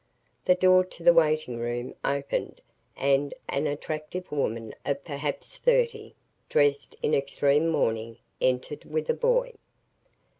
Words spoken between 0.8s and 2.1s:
to the waiting room